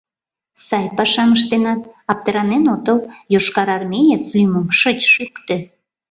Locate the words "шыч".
4.79-4.99